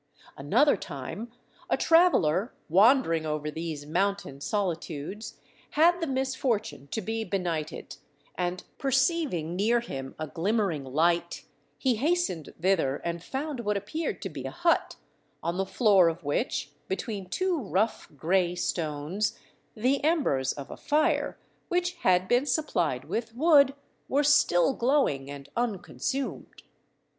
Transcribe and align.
Another 0.35 0.75
time, 0.75 1.31
a 1.69 1.77
traveller, 1.77 2.55
wandering 2.69 3.23
over 3.27 3.51
these 3.51 3.85
mountain 3.85 4.41
solitudes, 4.41 5.35
had 5.77 6.01
the 6.01 6.07
misfortune 6.07 6.87
to 6.87 7.01
be 7.01 7.23
benighted, 7.23 7.97
and, 8.33 8.63
perceiving 8.79 9.55
near 9.55 9.79
him 9.79 10.15
a 10.17 10.25
glimmering 10.25 10.83
light, 10.83 11.45
he 11.77 11.97
hastened 11.97 12.51
thither 12.59 12.95
and 13.05 13.23
found 13.23 13.59
what 13.59 13.77
appeared 13.77 14.23
to 14.23 14.29
be 14.29 14.43
a 14.45 14.49
hut, 14.49 14.95
on 15.43 15.57
the 15.59 15.67
floor 15.67 16.09
of 16.09 16.23
which, 16.23 16.71
between 16.87 17.29
two 17.29 17.61
rough, 17.61 18.07
gray 18.17 18.55
stones, 18.55 19.37
the 19.75 20.03
embers 20.03 20.51
of 20.51 20.71
a 20.71 20.77
fire, 20.77 21.37
which 21.67 21.91
had 21.97 22.27
been 22.27 22.47
supplied 22.47 23.03
with 23.05 23.35
wood, 23.35 23.75
were 24.09 24.23
still 24.23 24.73
glowing 24.73 25.29
and 25.29 25.49
unconsumed. 25.55 26.63